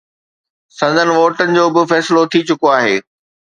[0.79, 2.97] سندن ووٽن جو به فيصلو ٿي چڪو آهي